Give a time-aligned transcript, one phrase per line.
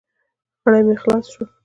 [0.63, 1.47] غړي مې خلاص شول.